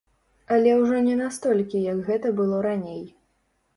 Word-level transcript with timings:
Але 0.55 0.71
ўжо 0.77 1.01
не 1.09 1.15
настолькі, 1.21 1.81
як 1.93 2.03
гэта 2.11 2.35
было 2.41 2.63
раней. 2.71 3.03